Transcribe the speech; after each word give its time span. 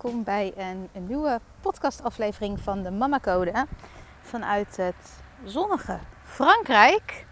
Welkom 0.00 0.24
bij 0.24 0.52
een, 0.56 0.88
een 0.92 1.06
nieuwe 1.06 1.40
podcastaflevering 1.60 2.60
van 2.60 2.82
de 2.82 2.90
Mama 2.90 3.18
Code 3.20 3.66
vanuit 4.22 4.76
het 4.76 4.94
zonnige 5.44 5.98
Frankrijk. 6.24 7.26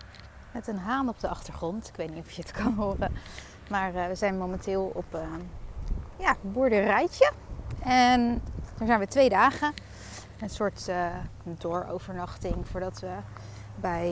Met 0.52 0.69
een 0.69 0.78
haan 0.78 1.09
op 1.09 1.20
de 1.20 1.28
achtergrond. 1.28 1.88
Ik 1.88 1.95
weet 1.95 2.14
niet 2.14 2.24
of 2.24 2.30
je 2.30 2.42
het 2.42 2.50
kan 2.50 2.74
horen. 2.74 3.16
Maar 3.69 3.95
uh, 3.95 4.06
we 4.06 4.14
zijn 4.14 4.38
momenteel 4.38 4.91
op 4.95 5.05
uh, 5.14 5.20
ja, 6.16 6.36
boerderijtje. 6.41 7.33
En 7.83 8.42
daar 8.78 8.86
zijn 8.86 8.98
we 8.98 9.06
twee 9.06 9.28
dagen. 9.28 9.74
Een 10.41 10.50
soort 10.50 10.86
uh, 10.89 11.06
doorovernachting 11.42 12.69
voordat 12.69 13.00
we 13.00 13.12
bij 13.77 14.08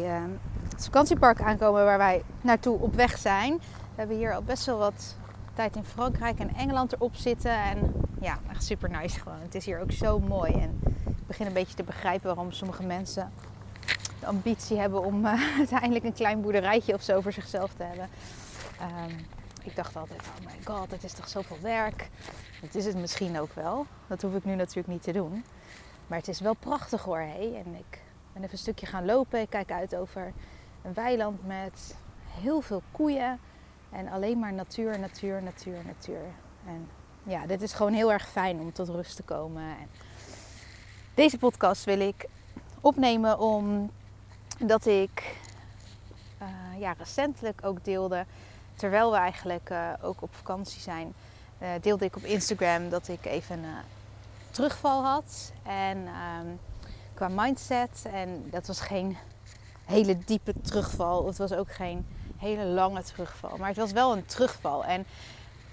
het 0.75 0.85
vakantiepark 0.85 1.41
aankomen 1.41 1.85
waar 1.85 1.99
wij 1.99 2.23
naartoe 2.41 2.79
op 2.79 2.95
weg 2.95 3.19
zijn. 3.19 3.57
We 3.59 3.95
hebben 3.95 4.17
hier 4.17 4.35
al 4.35 4.43
best 4.43 4.67
wel 4.67 4.79
wat 4.79 5.17
tijd 5.55 5.77
in 5.77 5.85
Frankrijk 5.85 6.39
en 6.39 6.55
Engeland 6.55 6.93
erop 6.93 7.15
zitten. 7.15 7.53
En 7.53 8.07
ja, 8.21 8.39
echt 8.51 8.65
super 8.65 8.91
nice 8.91 9.21
gewoon. 9.21 9.41
Het 9.41 9.55
is 9.55 9.65
hier 9.65 9.81
ook 9.81 9.93
zo 9.93 10.19
mooi. 10.19 10.53
En 10.53 10.81
ik 11.07 11.27
begin 11.27 11.47
een 11.47 11.53
beetje 11.53 11.75
te 11.75 11.83
begrijpen 11.83 12.27
waarom 12.27 12.53
sommige 12.53 12.83
mensen 12.83 13.33
de 14.21 14.27
ambitie 14.27 14.79
hebben 14.79 15.05
om 15.05 15.25
uh, 15.25 15.33
uiteindelijk 15.59 16.05
een 16.05 16.13
klein 16.13 16.41
boerderijtje 16.41 16.95
of 16.95 17.03
zo 17.03 17.21
voor 17.21 17.33
zichzelf 17.33 17.71
te 17.77 17.83
hebben. 17.83 18.09
Um, 18.81 19.17
ik 19.63 19.77
dacht 19.77 19.97
altijd, 19.97 20.21
oh 20.21 20.47
my 20.47 20.59
god, 20.65 20.91
het 20.91 21.05
is 21.05 21.13
toch 21.13 21.29
zoveel 21.29 21.59
werk. 21.63 22.09
Dat 22.61 22.75
is 22.75 22.85
het 22.85 22.97
misschien 22.97 23.41
ook 23.41 23.55
wel. 23.55 23.87
Dat 24.07 24.23
hoef 24.23 24.35
ik 24.35 24.45
nu 24.45 24.55
natuurlijk 24.55 24.89
niet 24.89 25.03
te 25.03 25.13
doen. 25.13 25.45
Maar 26.07 26.19
het 26.19 26.29
is 26.29 26.41
wel 26.41 26.55
prachtig 26.55 27.03
hoor. 27.03 27.19
Hé. 27.19 27.63
En 27.65 27.75
ik 27.75 28.01
ben 28.33 28.43
even 28.43 28.53
een 28.53 28.59
stukje 28.59 28.87
gaan 28.87 29.05
lopen. 29.05 29.41
Ik 29.41 29.51
kijk 29.51 29.71
uit 29.71 29.97
over 29.97 30.33
een 30.83 30.95
weiland 30.95 31.47
met 31.47 31.95
heel 32.41 32.61
veel 32.61 32.83
koeien. 32.91 33.39
En 33.91 34.09
alleen 34.09 34.39
maar 34.39 34.53
natuur, 34.53 34.99
natuur, 34.99 35.43
natuur, 35.43 35.79
natuur. 35.87 36.25
En 36.67 36.89
ja, 37.29 37.47
dit 37.47 37.63
is 37.63 37.73
gewoon 37.73 37.93
heel 37.93 38.13
erg 38.13 38.29
fijn 38.29 38.61
om 38.61 38.73
tot 38.73 38.89
rust 38.89 39.17
te 39.17 39.23
komen. 39.23 39.63
En 39.63 39.89
deze 41.15 41.39
podcast 41.39 41.85
wil 41.85 42.01
ik 42.01 42.27
opnemen 42.81 43.39
omdat 43.39 44.87
ik 44.87 45.37
uh, 46.43 46.81
ja, 46.81 46.95
recentelijk 46.99 47.61
ook 47.65 47.85
deelde, 47.85 48.25
terwijl 48.77 49.11
we 49.11 49.17
eigenlijk 49.17 49.71
uh, 49.71 49.91
ook 50.03 50.23
op 50.23 50.35
vakantie 50.35 50.81
zijn, 50.81 51.13
uh, 51.63 51.69
deelde 51.81 52.05
ik 52.05 52.17
op 52.17 52.25
Instagram 52.25 52.89
dat 52.89 53.09
ik 53.09 53.25
even 53.25 53.59
een 53.59 53.85
terugval 54.51 55.05
had. 55.05 55.53
En 55.63 55.99
um, 55.99 56.59
qua 57.15 57.29
mindset, 57.29 58.05
en 58.13 58.49
dat 58.51 58.67
was 58.67 58.81
geen 58.81 59.17
hele 59.85 60.19
diepe 60.25 60.61
terugval. 60.61 61.27
Het 61.27 61.39
was 61.39 61.53
ook 61.53 61.73
geen 61.73 62.07
hele 62.39 62.65
lange 62.65 63.03
terugval. 63.03 63.57
Maar 63.57 63.69
het 63.69 63.77
was 63.77 63.93
wel 63.93 64.17
een 64.17 64.27
terugval. 64.27 64.85
En 64.85 65.07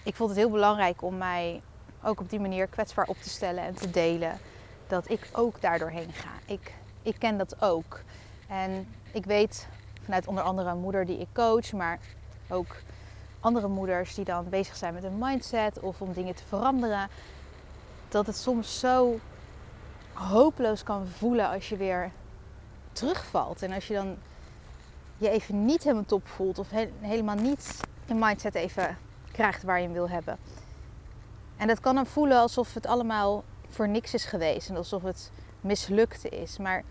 ik 0.05 0.15
vond 0.15 0.29
het 0.29 0.39
heel 0.39 0.49
belangrijk 0.49 1.01
om 1.01 1.17
mij 1.17 1.61
ook 2.03 2.19
op 2.19 2.29
die 2.29 2.39
manier 2.39 2.67
kwetsbaar 2.67 3.07
op 3.07 3.17
te 3.21 3.29
stellen 3.29 3.63
en 3.63 3.75
te 3.75 3.91
delen. 3.91 4.37
Dat 4.87 5.09
ik 5.09 5.29
ook 5.31 5.61
daardoor 5.61 5.89
heen 5.89 6.13
ga. 6.13 6.29
Ik, 6.45 6.73
ik 7.01 7.15
ken 7.19 7.37
dat 7.37 7.61
ook. 7.61 7.99
En 8.47 8.87
ik 9.11 9.25
weet 9.25 9.67
vanuit 10.03 10.27
onder 10.27 10.43
andere 10.43 10.69
een 10.69 10.77
moeder 10.77 11.05
die 11.05 11.17
ik 11.17 11.27
coach, 11.33 11.71
maar 11.71 11.99
ook 12.49 12.75
andere 13.39 13.67
moeders 13.67 14.15
die 14.15 14.25
dan 14.25 14.49
bezig 14.49 14.75
zijn 14.75 14.93
met 14.93 15.03
een 15.03 15.17
mindset 15.19 15.79
of 15.79 16.01
om 16.01 16.13
dingen 16.13 16.35
te 16.35 16.43
veranderen. 16.47 17.09
Dat 18.09 18.25
het 18.25 18.37
soms 18.37 18.79
zo 18.79 19.19
hopeloos 20.13 20.83
kan 20.83 21.07
voelen 21.07 21.49
als 21.49 21.69
je 21.69 21.77
weer 21.77 22.11
terugvalt. 22.93 23.61
En 23.61 23.71
als 23.71 23.87
je 23.87 23.93
dan 23.93 24.17
je 25.17 25.29
even 25.29 25.65
niet 25.65 25.83
helemaal 25.83 26.05
top 26.05 26.27
voelt 26.27 26.59
of 26.59 26.67
helemaal 26.99 27.35
niet 27.35 27.79
je 28.05 28.13
mindset 28.13 28.55
even 28.55 28.97
krijgt 29.35 29.63
waar 29.63 29.77
je 29.77 29.83
hem 29.83 29.93
wil 29.93 30.09
hebben. 30.09 30.37
En 31.57 31.67
dat 31.67 31.79
kan 31.79 31.95
dan 31.95 32.05
voelen 32.05 32.39
alsof 32.39 32.73
het 32.73 32.85
allemaal 32.85 33.43
voor 33.69 33.87
niks 33.87 34.13
is 34.13 34.25
geweest 34.25 34.69
en 34.69 34.75
alsof 34.75 35.03
het 35.03 35.31
mislukte 35.61 36.29
is. 36.29 36.57
Maar 36.57 36.83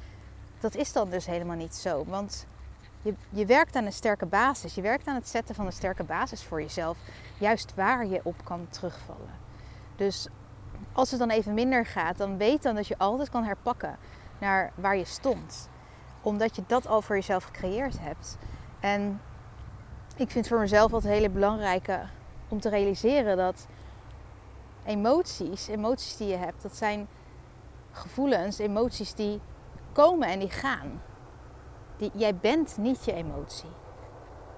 dat 0.60 0.74
is 0.74 0.92
dan 0.92 1.10
dus 1.10 1.26
helemaal 1.26 1.56
niet 1.56 1.74
zo. 1.74 2.04
Want 2.04 2.46
je, 3.02 3.14
je 3.30 3.46
werkt 3.46 3.76
aan 3.76 3.84
een 3.84 3.92
sterke 3.92 4.26
basis. 4.26 4.74
Je 4.74 4.82
werkt 4.82 5.06
aan 5.06 5.14
het 5.14 5.28
zetten 5.28 5.54
van 5.54 5.66
een 5.66 5.72
sterke 5.72 6.04
basis 6.04 6.42
voor 6.42 6.62
jezelf. 6.62 6.96
Juist 7.38 7.74
waar 7.74 8.06
je 8.06 8.20
op 8.22 8.36
kan 8.44 8.66
terugvallen. 8.70 9.30
Dus 9.96 10.28
als 10.92 11.10
het 11.10 11.20
dan 11.20 11.30
even 11.30 11.54
minder 11.54 11.86
gaat, 11.86 12.16
dan 12.16 12.36
weet 12.36 12.62
dan 12.62 12.74
dat 12.74 12.86
je 12.86 12.98
altijd 12.98 13.30
kan 13.30 13.44
herpakken 13.44 13.96
naar 14.38 14.72
waar 14.74 14.96
je 14.96 15.04
stond 15.04 15.68
omdat 16.24 16.56
je 16.56 16.62
dat 16.66 16.86
al 16.86 17.02
voor 17.02 17.16
jezelf 17.16 17.44
gecreëerd 17.44 17.94
hebt. 18.00 18.36
En 18.80 19.20
ik 20.16 20.30
vind 20.30 20.48
voor 20.48 20.58
mezelf 20.58 20.92
altijd 20.92 21.12
hele 21.12 21.28
belangrijke 21.28 22.00
om 22.54 22.60
te 22.60 22.68
realiseren 22.68 23.36
dat 23.36 23.66
emoties, 24.84 25.68
emoties 25.68 26.16
die 26.16 26.28
je 26.28 26.36
hebt, 26.36 26.62
dat 26.62 26.76
zijn 26.76 27.08
gevoelens, 27.92 28.58
emoties 28.58 29.14
die 29.14 29.40
komen 29.92 30.28
en 30.28 30.38
die 30.38 30.50
gaan. 30.50 31.02
Die, 31.96 32.10
jij 32.14 32.34
bent 32.34 32.76
niet 32.76 33.04
je 33.04 33.12
emotie. 33.12 33.68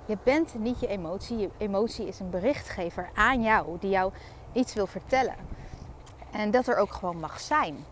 Je 0.06 0.18
bent 0.22 0.54
niet 0.54 0.80
je 0.80 0.86
emotie. 0.86 1.38
Je 1.38 1.50
emotie 1.58 2.06
is 2.06 2.20
een 2.20 2.30
berichtgever 2.30 3.10
aan 3.14 3.42
jou 3.42 3.76
die 3.80 3.90
jou 3.90 4.12
iets 4.52 4.74
wil 4.74 4.86
vertellen. 4.86 5.36
En 6.30 6.50
dat 6.50 6.66
er 6.66 6.76
ook 6.76 6.92
gewoon 6.92 7.20
mag 7.20 7.40
zijn. 7.40 7.84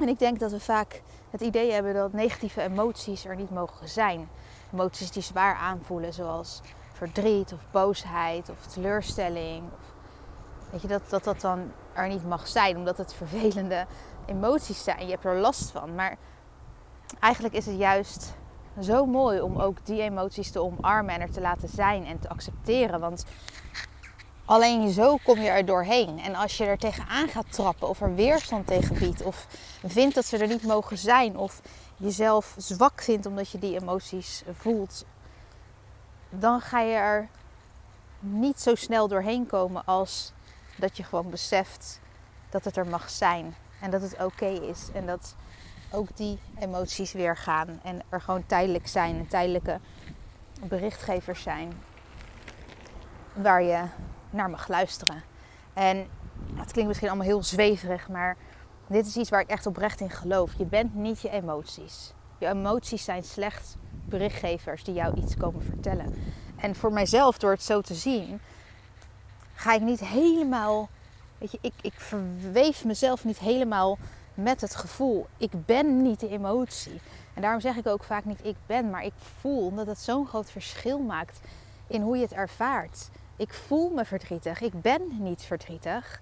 En 0.00 0.08
ik 0.08 0.18
denk 0.18 0.38
dat 0.38 0.50
we 0.50 0.60
vaak 0.60 1.02
het 1.30 1.40
idee 1.40 1.72
hebben 1.72 1.94
dat 1.94 2.12
negatieve 2.12 2.62
emoties 2.62 3.24
er 3.24 3.36
niet 3.36 3.50
mogen 3.50 3.88
zijn. 3.88 4.28
Emoties 4.72 5.10
die 5.10 5.22
zwaar 5.22 5.54
aanvoelen, 5.54 6.12
zoals 6.12 6.60
verdriet 7.02 7.52
of 7.52 7.60
boosheid 7.70 8.50
of 8.50 8.66
teleurstelling. 8.66 9.62
Of, 9.62 9.94
weet 10.70 10.82
je, 10.82 10.88
dat, 10.88 11.02
dat 11.08 11.24
dat 11.24 11.40
dan 11.40 11.72
er 11.92 12.08
niet 12.08 12.28
mag 12.28 12.48
zijn, 12.48 12.76
omdat 12.76 12.98
het 12.98 13.14
vervelende 13.14 13.86
emoties 14.26 14.84
zijn. 14.84 15.04
Je 15.04 15.10
hebt 15.10 15.24
er 15.24 15.36
last 15.36 15.70
van. 15.70 15.94
Maar 15.94 16.16
eigenlijk 17.20 17.54
is 17.54 17.66
het 17.66 17.78
juist 17.78 18.32
zo 18.80 19.06
mooi 19.06 19.40
om 19.40 19.60
ook 19.60 19.86
die 19.86 20.02
emoties 20.02 20.50
te 20.50 20.60
omarmen 20.60 21.14
en 21.14 21.20
er 21.20 21.30
te 21.30 21.40
laten 21.40 21.68
zijn 21.68 22.06
en 22.06 22.18
te 22.18 22.28
accepteren. 22.28 23.00
Want 23.00 23.24
Alleen 24.44 24.90
zo 24.90 25.16
kom 25.22 25.40
je 25.40 25.48
er 25.48 25.64
doorheen. 25.64 26.20
En 26.20 26.34
als 26.34 26.56
je 26.56 26.64
er 26.64 26.78
tegenaan 26.78 27.28
gaat 27.28 27.52
trappen 27.52 27.88
of 27.88 28.00
er 28.00 28.14
weerstand 28.14 28.66
tegen 28.66 28.98
biedt 28.98 29.22
of 29.22 29.46
vindt 29.86 30.14
dat 30.14 30.24
ze 30.24 30.38
er 30.38 30.46
niet 30.46 30.62
mogen 30.62 30.98
zijn 30.98 31.36
of 31.36 31.60
jezelf 31.96 32.54
zwak 32.56 33.02
vindt 33.02 33.26
omdat 33.26 33.50
je 33.50 33.58
die 33.58 33.80
emoties 33.80 34.42
voelt, 34.52 35.04
dan 36.34 36.60
ga 36.60 36.80
je 36.80 36.94
er 36.94 37.28
niet 38.20 38.60
zo 38.60 38.74
snel 38.74 39.08
doorheen 39.08 39.46
komen 39.46 39.84
als 39.84 40.32
dat 40.76 40.96
je 40.96 41.02
gewoon 41.02 41.30
beseft 41.30 42.00
dat 42.50 42.64
het 42.64 42.76
er 42.76 42.86
mag 42.86 43.10
zijn 43.10 43.54
en 43.80 43.90
dat 43.90 44.02
het 44.02 44.22
oké 44.22 44.46
is 44.46 44.88
en 44.94 45.06
dat 45.06 45.34
ook 45.90 46.16
die 46.16 46.38
emoties 46.58 47.12
weer 47.12 47.36
gaan 47.36 47.80
en 47.82 48.02
er 48.08 48.20
gewoon 48.20 48.46
tijdelijk 48.46 48.88
zijn 48.88 49.28
tijdelijke 49.28 49.80
berichtgevers 50.68 51.42
zijn 51.42 51.72
waar 53.32 53.62
je 53.62 53.84
naar 54.30 54.50
mag 54.50 54.68
luisteren. 54.68 55.22
En 55.72 56.08
het 56.54 56.72
klinkt 56.72 56.88
misschien 56.88 57.08
allemaal 57.08 57.26
heel 57.26 57.42
zweverig, 57.42 58.08
maar 58.08 58.36
dit 58.86 59.06
is 59.06 59.16
iets 59.16 59.30
waar 59.30 59.40
ik 59.40 59.48
echt 59.48 59.66
oprecht 59.66 60.00
in 60.00 60.10
geloof. 60.10 60.52
Je 60.58 60.64
bent 60.64 60.94
niet 60.94 61.20
je 61.20 61.30
emoties. 61.30 62.12
Je 62.38 62.48
emoties 62.48 63.04
zijn 63.04 63.24
slechts 63.24 63.76
berichtgevers 64.12 64.84
die 64.84 64.94
jou 64.94 65.16
iets 65.16 65.36
komen 65.36 65.62
vertellen. 65.62 66.14
En 66.56 66.74
voor 66.74 66.92
mijzelf, 66.92 67.38
door 67.38 67.50
het 67.50 67.62
zo 67.62 67.80
te 67.80 67.94
zien, 67.94 68.40
ga 69.54 69.74
ik 69.74 69.80
niet 69.80 70.00
helemaal. 70.00 70.88
Weet 71.38 71.52
je, 71.52 71.58
ik, 71.60 71.72
ik 71.80 71.92
verweef 71.96 72.84
mezelf 72.84 73.24
niet 73.24 73.38
helemaal 73.38 73.98
met 74.34 74.60
het 74.60 74.76
gevoel. 74.76 75.26
Ik 75.36 75.66
ben 75.66 76.02
niet 76.02 76.20
de 76.20 76.28
emotie. 76.28 77.00
En 77.34 77.42
daarom 77.42 77.60
zeg 77.60 77.76
ik 77.76 77.86
ook 77.86 78.04
vaak 78.04 78.24
niet 78.24 78.44
ik 78.44 78.56
ben, 78.66 78.90
maar 78.90 79.04
ik 79.04 79.12
voel. 79.40 79.66
Omdat 79.66 79.86
het 79.86 79.98
zo'n 79.98 80.26
groot 80.26 80.50
verschil 80.50 80.98
maakt 80.98 81.40
in 81.86 82.02
hoe 82.02 82.16
je 82.16 82.22
het 82.22 82.32
ervaart. 82.32 83.08
Ik 83.36 83.54
voel 83.54 83.90
me 83.90 84.04
verdrietig. 84.04 84.60
Ik 84.60 84.80
ben 84.82 85.02
niet 85.10 85.42
verdrietig. 85.42 86.20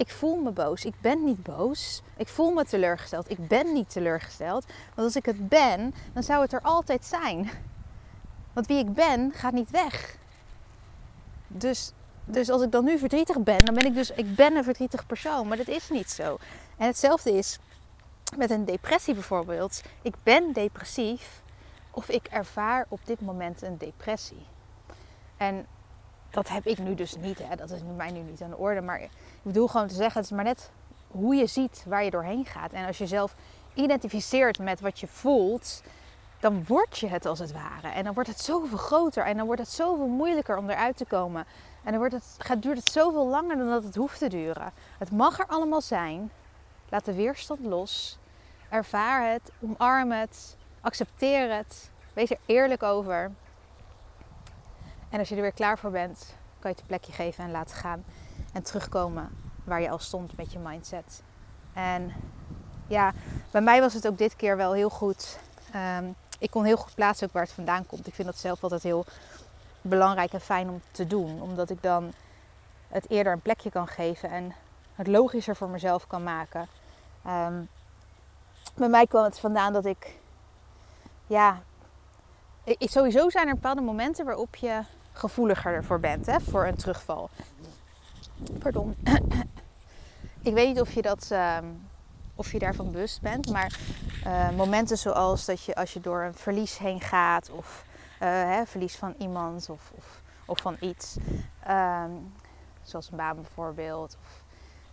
Ik 0.00 0.10
voel 0.10 0.36
me 0.36 0.50
boos. 0.50 0.84
Ik 0.84 1.00
ben 1.00 1.24
niet 1.24 1.42
boos. 1.42 2.02
Ik 2.16 2.28
voel 2.28 2.50
me 2.50 2.64
teleurgesteld. 2.64 3.30
Ik 3.30 3.48
ben 3.48 3.72
niet 3.72 3.90
teleurgesteld. 3.90 4.64
Want 4.94 5.06
als 5.06 5.16
ik 5.16 5.26
het 5.26 5.48
ben, 5.48 5.94
dan 6.12 6.22
zou 6.22 6.42
het 6.42 6.52
er 6.52 6.60
altijd 6.60 7.04
zijn. 7.04 7.50
Want 8.52 8.66
wie 8.66 8.78
ik 8.78 8.94
ben, 8.94 9.32
gaat 9.32 9.52
niet 9.52 9.70
weg. 9.70 10.16
Dus, 11.46 11.92
dus 12.24 12.50
als 12.50 12.62
ik 12.62 12.72
dan 12.72 12.84
nu 12.84 12.98
verdrietig 12.98 13.42
ben, 13.42 13.64
dan 13.64 13.74
ben 13.74 13.84
ik 13.84 13.94
dus 13.94 14.10
ik 14.10 14.34
ben 14.34 14.56
een 14.56 14.64
verdrietig 14.64 15.06
persoon. 15.06 15.48
Maar 15.48 15.56
dat 15.56 15.68
is 15.68 15.90
niet 15.90 16.10
zo. 16.10 16.38
En 16.76 16.86
hetzelfde 16.86 17.32
is 17.32 17.58
met 18.36 18.50
een 18.50 18.64
depressie 18.64 19.14
bijvoorbeeld. 19.14 19.82
Ik 20.02 20.14
ben 20.22 20.52
depressief 20.52 21.42
of 21.90 22.08
ik 22.08 22.26
ervaar 22.26 22.86
op 22.88 23.00
dit 23.04 23.20
moment 23.20 23.62
een 23.62 23.78
depressie. 23.78 24.46
En 25.36 25.66
dat 26.30 26.48
heb 26.48 26.66
ik 26.66 26.78
nu 26.78 26.94
dus 26.94 27.16
niet. 27.16 27.38
Hè. 27.38 27.56
Dat 27.56 27.70
is 27.70 27.80
mij 27.96 28.10
nu 28.10 28.20
niet 28.20 28.42
aan 28.42 28.50
de 28.50 28.56
orde. 28.56 28.80
Maar 28.80 29.00
ik 29.00 29.10
bedoel 29.42 29.66
gewoon 29.66 29.86
te 29.86 29.94
zeggen, 29.94 30.20
het 30.20 30.30
is 30.30 30.36
maar 30.36 30.44
net 30.44 30.70
hoe 31.08 31.34
je 31.34 31.46
ziet 31.46 31.84
waar 31.86 32.04
je 32.04 32.10
doorheen 32.10 32.46
gaat. 32.46 32.72
En 32.72 32.86
als 32.86 32.98
je 32.98 33.06
zelf 33.06 33.34
identificeert 33.74 34.58
met 34.58 34.80
wat 34.80 35.00
je 35.00 35.06
voelt, 35.06 35.82
dan 36.40 36.64
word 36.66 36.98
je 36.98 37.06
het 37.06 37.26
als 37.26 37.38
het 37.38 37.52
ware. 37.52 37.88
En 37.88 38.04
dan 38.04 38.14
wordt 38.14 38.28
het 38.28 38.40
zoveel 38.40 38.78
groter 38.78 39.24
en 39.24 39.36
dan 39.36 39.46
wordt 39.46 39.60
het 39.60 39.70
zoveel 39.70 40.06
moeilijker 40.06 40.56
om 40.56 40.70
eruit 40.70 40.96
te 40.96 41.04
komen. 41.04 41.44
En 41.84 41.90
dan 41.90 41.98
wordt 41.98 42.14
het, 42.14 42.34
gaat, 42.38 42.62
duurt 42.62 42.76
het 42.76 42.86
zoveel 42.86 43.26
langer 43.26 43.56
dan 43.56 43.68
dat 43.68 43.84
het 43.84 43.94
hoeft 43.94 44.18
te 44.18 44.28
duren. 44.28 44.72
Het 44.98 45.10
mag 45.10 45.38
er 45.38 45.46
allemaal 45.46 45.80
zijn. 45.80 46.30
Laat 46.88 47.04
de 47.04 47.14
weerstand 47.14 47.60
los. 47.60 48.18
Ervaar 48.68 49.32
het, 49.32 49.52
omarm 49.60 50.10
het, 50.10 50.56
accepteer 50.80 51.54
het. 51.54 51.90
Wees 52.12 52.30
er 52.30 52.38
eerlijk 52.46 52.82
over. 52.82 53.30
En 55.10 55.18
als 55.18 55.28
je 55.28 55.34
er 55.34 55.42
weer 55.42 55.52
klaar 55.52 55.78
voor 55.78 55.90
bent, 55.90 56.18
kan 56.58 56.70
je 56.70 56.76
het 56.76 56.80
een 56.80 56.86
plekje 56.86 57.12
geven 57.12 57.44
en 57.44 57.50
laten 57.50 57.76
gaan. 57.76 58.04
En 58.52 58.62
terugkomen 58.62 59.28
waar 59.64 59.80
je 59.80 59.90
al 59.90 59.98
stond 59.98 60.36
met 60.36 60.52
je 60.52 60.58
mindset. 60.58 61.22
En 61.72 62.12
ja, 62.86 63.12
bij 63.50 63.60
mij 63.60 63.80
was 63.80 63.94
het 63.94 64.06
ook 64.06 64.18
dit 64.18 64.36
keer 64.36 64.56
wel 64.56 64.72
heel 64.72 64.90
goed. 64.90 65.38
Ehm, 65.72 66.04
ik 66.38 66.50
kon 66.50 66.64
heel 66.64 66.76
goed 66.76 66.94
plaatsen 66.94 67.26
ook 67.26 67.32
waar 67.32 67.42
het 67.42 67.52
vandaan 67.52 67.86
komt. 67.86 68.06
Ik 68.06 68.14
vind 68.14 68.28
dat 68.28 68.38
zelf 68.38 68.62
altijd 68.62 68.82
heel 68.82 69.04
belangrijk 69.82 70.32
en 70.32 70.40
fijn 70.40 70.68
om 70.68 70.82
te 70.90 71.06
doen. 71.06 71.42
Omdat 71.42 71.70
ik 71.70 71.82
dan 71.82 72.12
het 72.88 73.10
eerder 73.10 73.32
een 73.32 73.40
plekje 73.40 73.70
kan 73.70 73.86
geven 73.86 74.30
en 74.30 74.54
het 74.94 75.06
logischer 75.06 75.56
voor 75.56 75.68
mezelf 75.68 76.06
kan 76.06 76.22
maken. 76.22 76.68
Um, 77.26 77.68
bij 78.74 78.88
mij 78.88 79.06
kwam 79.06 79.24
het 79.24 79.38
vandaan 79.38 79.72
dat 79.72 79.84
ik, 79.84 80.18
ja, 81.26 81.60
ik, 82.64 82.90
sowieso 82.90 83.30
zijn 83.30 83.48
er 83.48 83.54
bepaalde 83.54 83.80
momenten 83.80 84.24
waarop 84.24 84.56
je 84.56 84.82
gevoeliger 85.12 85.74
ervoor 85.74 86.00
bent, 86.00 86.26
hè, 86.26 86.40
voor 86.40 86.66
een 86.66 86.76
terugval. 86.76 87.30
Pardon. 88.58 88.96
ik 90.42 90.54
weet 90.54 90.68
niet 90.68 90.80
of 90.80 90.92
je, 90.92 91.02
dat, 91.02 91.28
ehm, 91.30 91.64
of 92.34 92.52
je 92.52 92.58
daarvan 92.58 92.90
bewust 92.90 93.20
bent, 93.20 93.50
maar 93.50 93.78
uh, 94.26 94.50
momenten 94.50 94.98
zoals 94.98 95.44
dat 95.44 95.64
je 95.64 95.74
als 95.74 95.92
je 95.92 96.00
door 96.00 96.22
een 96.22 96.34
verlies 96.34 96.78
heen 96.78 97.00
gaat, 97.00 97.50
of 97.50 97.84
uh, 98.22 98.28
hè, 98.28 98.66
verlies 98.66 98.96
van 98.96 99.14
iemand 99.18 99.68
of, 99.70 99.92
of, 99.96 100.20
of 100.44 100.58
van 100.58 100.76
iets, 100.80 101.16
um, 101.68 102.32
zoals 102.82 103.10
een 103.10 103.16
baan 103.16 103.36
bijvoorbeeld, 103.36 104.16
of 104.20 104.42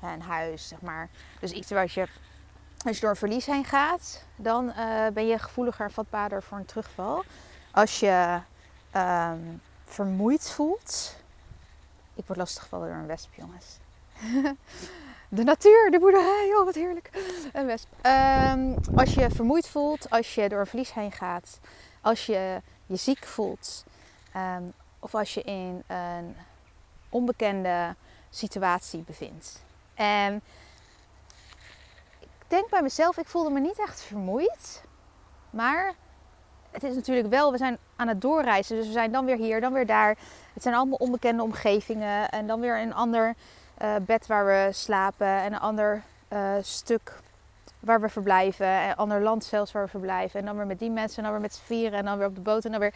een 0.09 0.21
huis, 0.21 0.67
zeg 0.67 0.81
maar. 0.81 1.09
Dus 1.39 1.51
iets 1.51 1.71
waar 1.71 1.91
je 1.93 2.07
als 2.85 2.95
je 2.95 3.01
door 3.01 3.09
een 3.09 3.15
verlies 3.15 3.45
heen 3.45 3.65
gaat, 3.65 4.23
dan 4.35 4.73
ben 5.13 5.27
je 5.27 5.39
gevoeliger 5.39 5.85
en 5.85 5.91
vatbaarder 5.91 6.43
voor 6.43 6.57
een 6.57 6.65
terugval. 6.65 7.23
Als 7.71 7.99
je 7.99 8.39
um, 8.95 9.61
vermoeid 9.87 10.49
voelt. 10.49 11.15
Ik 12.13 12.23
word 12.25 12.39
lastiggevallen 12.39 12.87
door 12.87 12.97
een 12.97 13.07
wesp, 13.07 13.33
jongens. 13.33 13.65
de 15.29 15.43
natuur, 15.43 15.91
de 15.91 15.99
boerderij, 15.99 16.51
oh 16.55 16.65
wat 16.65 16.75
heerlijk. 16.75 17.09
Een 17.53 17.65
wesp. 17.65 17.87
Um, 18.05 18.75
als 18.95 19.13
je 19.13 19.29
vermoeid 19.29 19.67
voelt, 19.67 20.09
als 20.09 20.35
je 20.35 20.49
door 20.49 20.59
een 20.59 20.67
verlies 20.67 20.93
heen 20.93 21.11
gaat, 21.11 21.59
als 22.01 22.25
je 22.25 22.61
je 22.85 22.95
ziek 22.95 23.25
voelt, 23.25 23.83
um, 24.35 24.73
of 24.99 25.15
als 25.15 25.33
je 25.33 25.41
in 25.41 25.83
een 25.87 26.35
onbekende 27.09 27.95
situatie 28.29 28.99
bevindt. 28.99 29.61
En 29.93 30.41
denk 32.47 32.69
bij 32.69 32.81
mezelf, 32.81 33.17
ik 33.17 33.27
voelde 33.27 33.49
me 33.49 33.59
niet 33.59 33.79
echt 33.79 34.01
vermoeid. 34.01 34.83
Maar 35.49 35.93
het 36.81 36.89
is 36.89 36.95
natuurlijk 36.95 37.27
wel, 37.27 37.51
we 37.51 37.57
zijn 37.57 37.77
aan 37.95 38.07
het 38.07 38.21
doorreizen. 38.21 38.75
Dus 38.75 38.85
we 38.85 38.91
zijn 38.91 39.11
dan 39.11 39.25
weer 39.25 39.37
hier, 39.37 39.61
dan 39.61 39.73
weer 39.73 39.85
daar. 39.85 40.15
Het 40.53 40.63
zijn 40.63 40.75
allemaal 40.75 40.97
onbekende 40.97 41.43
omgevingen. 41.43 42.29
En 42.29 42.47
dan 42.47 42.59
weer 42.59 42.81
een 42.81 42.93
ander 42.93 43.33
uh, 43.81 43.95
bed 44.01 44.27
waar 44.27 44.45
we 44.45 44.69
slapen. 44.71 45.27
En 45.27 45.53
een 45.53 45.59
ander 45.59 46.03
uh, 46.33 46.53
stuk 46.61 47.13
waar 47.79 48.01
we 48.01 48.09
verblijven. 48.09 48.67
En 48.67 48.95
ander 48.95 49.21
land 49.21 49.43
zelfs 49.43 49.71
waar 49.71 49.83
we 49.83 49.89
verblijven. 49.89 50.39
En 50.39 50.45
dan 50.45 50.57
weer 50.57 50.67
met 50.67 50.79
die 50.79 50.89
mensen. 50.89 51.17
En 51.17 51.23
dan 51.23 51.31
weer 51.31 51.41
met 51.41 51.59
vieren. 51.65 51.99
En 51.99 52.05
dan 52.05 52.17
weer 52.17 52.27
op 52.27 52.35
de 52.35 52.41
boot. 52.41 52.65
En 52.65 52.71
dan 52.71 52.79
weer... 52.79 52.93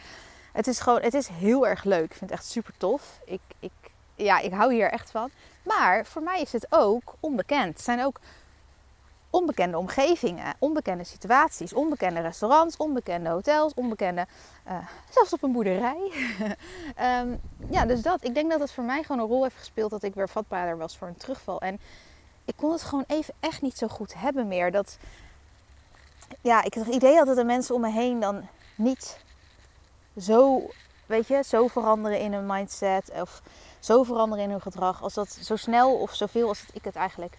Het 0.52 0.66
is 0.66 0.80
gewoon, 0.80 1.00
het 1.00 1.14
is 1.14 1.28
heel 1.28 1.66
erg 1.66 1.84
leuk. 1.84 2.04
Ik 2.04 2.14
vind 2.14 2.30
het 2.30 2.38
echt 2.38 2.48
super 2.48 2.74
tof. 2.76 3.18
Ik, 3.24 3.40
ik, 3.58 3.72
ja, 4.14 4.38
ik 4.38 4.52
hou 4.52 4.72
hier 4.72 4.90
echt 4.90 5.10
van. 5.10 5.30
Maar 5.62 6.06
voor 6.06 6.22
mij 6.22 6.40
is 6.40 6.52
het 6.52 6.66
ook 6.68 7.14
onbekend. 7.20 7.74
Het 7.74 7.84
zijn 7.84 8.04
ook 8.04 8.20
onbekende 9.32 9.78
omgevingen, 9.78 10.54
onbekende 10.58 11.04
situaties, 11.04 11.72
onbekende 11.72 12.20
restaurants, 12.20 12.76
onbekende 12.76 13.28
hotels, 13.28 13.74
onbekende, 13.74 14.26
uh, 14.68 14.76
zelfs 15.10 15.32
op 15.32 15.42
een 15.42 15.52
boerderij. 15.52 16.12
um, 17.20 17.40
ja, 17.76 17.86
dus 17.86 18.02
dat. 18.02 18.24
Ik 18.24 18.34
denk 18.34 18.50
dat 18.50 18.60
het 18.60 18.72
voor 18.72 18.84
mij 18.84 19.02
gewoon 19.02 19.20
een 19.20 19.28
rol 19.28 19.42
heeft 19.42 19.58
gespeeld 19.58 19.90
dat 19.90 20.02
ik 20.02 20.14
weer 20.14 20.28
vatbaarder 20.28 20.76
was 20.76 20.96
voor 20.96 21.08
een 21.08 21.16
terugval. 21.16 21.60
En 21.60 21.78
ik 22.44 22.54
kon 22.56 22.72
het 22.72 22.82
gewoon 22.82 23.04
even 23.06 23.34
echt 23.40 23.62
niet 23.62 23.78
zo 23.78 23.88
goed 23.88 24.14
hebben 24.14 24.48
meer. 24.48 24.70
Dat, 24.70 24.98
ja, 26.40 26.62
ik 26.62 26.74
het 26.74 26.86
idee 26.86 27.16
had 27.16 27.26
dat 27.26 27.36
de 27.36 27.44
mensen 27.44 27.74
om 27.74 27.80
me 27.80 27.90
heen 27.90 28.20
dan 28.20 28.48
niet 28.74 29.18
zo, 30.20 30.70
weet 31.06 31.26
je, 31.26 31.42
zo 31.46 31.66
veranderen 31.66 32.20
in 32.20 32.32
hun 32.32 32.46
mindset 32.46 33.10
of 33.20 33.42
zo 33.80 34.02
veranderen 34.02 34.44
in 34.44 34.50
hun 34.50 34.60
gedrag 34.60 35.02
als 35.02 35.14
dat 35.14 35.30
zo 35.30 35.56
snel 35.56 35.94
of 35.94 36.14
zoveel 36.14 36.48
als 36.48 36.64
ik 36.72 36.84
het 36.84 36.96
eigenlijk 36.96 37.36